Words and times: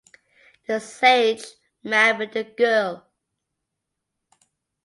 The 0.65 0.79
sage 0.79 1.43
married 1.83 2.31
the 2.33 2.43
girl. 2.43 3.07